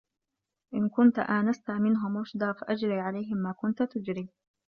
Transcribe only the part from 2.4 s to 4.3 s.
فَأَجْرِ عَلَيْهِمْ مَا كُنْتَ تُجْرِي